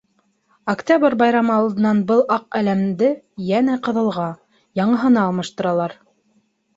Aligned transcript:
Октябрь 0.71 1.17
байрамы 1.19 1.51
алдынан 1.55 1.99
был 2.11 2.23
аҡ 2.35 2.57
әләмде 2.59 3.09
йәнә 3.49 3.75
ҡыҙылға- 3.89 4.25
яңыһына 4.81 5.23
алмаштыралар. 5.27 5.95